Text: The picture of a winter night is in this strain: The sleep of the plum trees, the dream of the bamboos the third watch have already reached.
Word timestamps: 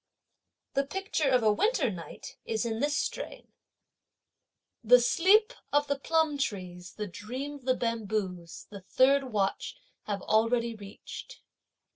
The 0.73 0.83
picture 0.83 1.29
of 1.29 1.43
a 1.43 1.53
winter 1.53 1.91
night 1.91 2.35
is 2.43 2.65
in 2.65 2.79
this 2.79 2.97
strain: 2.97 3.51
The 4.83 4.99
sleep 4.99 5.53
of 5.71 5.85
the 5.85 5.99
plum 5.99 6.39
trees, 6.39 6.93
the 6.95 7.05
dream 7.05 7.53
of 7.53 7.65
the 7.65 7.75
bamboos 7.75 8.65
the 8.71 8.81
third 8.81 9.25
watch 9.25 9.77
have 10.07 10.23
already 10.23 10.73
reached. 10.73 11.41